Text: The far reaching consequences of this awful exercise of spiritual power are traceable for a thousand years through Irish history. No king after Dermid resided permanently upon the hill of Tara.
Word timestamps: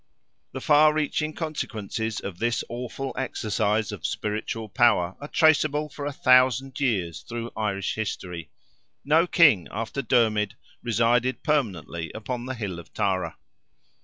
The 0.53 0.61
far 0.61 0.93
reaching 0.95 1.31
consequences 1.35 2.19
of 2.19 2.39
this 2.39 2.63
awful 2.69 3.13
exercise 3.15 3.91
of 3.91 4.03
spiritual 4.03 4.67
power 4.67 5.15
are 5.21 5.27
traceable 5.27 5.89
for 5.89 6.07
a 6.07 6.11
thousand 6.11 6.79
years 6.79 7.21
through 7.21 7.51
Irish 7.55 7.93
history. 7.93 8.49
No 9.05 9.27
king 9.27 9.67
after 9.69 10.01
Dermid 10.01 10.55
resided 10.81 11.43
permanently 11.43 12.11
upon 12.15 12.47
the 12.47 12.55
hill 12.55 12.79
of 12.79 12.91
Tara. 12.95 13.37